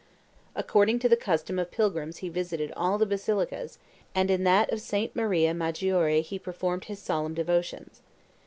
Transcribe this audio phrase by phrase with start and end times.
[0.55, 3.77] According to the custom of pilgrims he visited all the basilicas,
[4.15, 5.15] and in that of St.
[5.15, 8.01] Maria Maggiore he performed his solemn devotions.